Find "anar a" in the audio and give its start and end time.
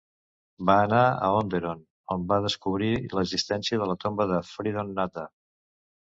0.85-1.29